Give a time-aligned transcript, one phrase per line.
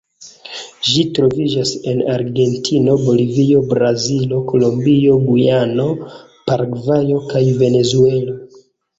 [0.91, 5.85] Ĝi troviĝas en Argentino, Bolivio, Brazilo, Kolombio, Gujano,
[6.49, 8.35] Paragvajo, kaj Venezuelo.